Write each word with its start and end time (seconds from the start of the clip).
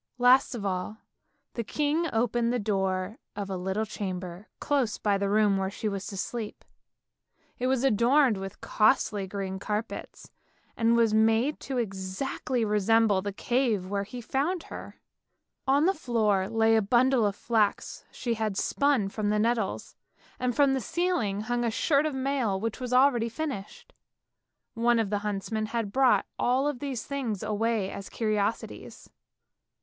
Last 0.17 0.55
of 0.55 0.65
all, 0.65 0.97
the 1.53 1.63
king 1.63 2.07
opened 2.11 2.51
the 2.51 2.57
door 2.57 3.19
of 3.35 3.51
a 3.51 3.55
little 3.55 3.85
chamber 3.85 4.47
close 4.59 4.97
by 4.97 5.19
the 5.19 5.29
room 5.29 5.57
where 5.57 5.69
she 5.69 5.87
was 5.87 6.07
to 6.07 6.17
sleep. 6.17 6.65
It 7.59 7.67
was 7.67 7.83
adorned 7.83 8.37
with 8.37 8.61
costly 8.61 9.27
green 9.27 9.59
carpets, 9.59 10.31
and 10.75 10.95
made 11.23 11.59
to 11.59 11.77
exactly 11.77 12.63
48 12.63 12.63
ANDERSEN'S 12.63 12.65
FAIRY 12.87 12.93
TALES 12.95 12.97
resemble 12.97 13.21
the 13.21 13.31
cave 13.31 13.85
where 13.91 14.03
he 14.03 14.21
found 14.21 14.63
her. 14.63 14.99
On 15.67 15.85
the 15.85 15.93
floor 15.93 16.49
lay 16.49 16.73
the 16.73 16.81
bundle 16.81 17.27
of 17.27 17.35
flax 17.35 18.03
she 18.11 18.33
had 18.33 18.57
spun 18.57 19.07
from 19.07 19.29
the 19.29 19.37
nettles, 19.37 19.95
and 20.39 20.55
from 20.55 20.73
the 20.73 20.81
ceiling 20.81 21.41
hung 21.41 21.61
the 21.61 21.69
shirt 21.69 22.07
of 22.07 22.15
mail 22.15 22.59
which 22.59 22.79
was 22.79 22.91
already 22.91 23.29
finished. 23.29 23.93
One 24.73 24.97
of 24.97 25.11
the 25.11 25.19
huntsmen 25.19 25.67
had 25.67 25.91
brought 25.93 26.25
all 26.39 26.73
these 26.73 27.05
things 27.05 27.43
away 27.43 27.91
as 27.91 28.09
curiosities. 28.09 29.07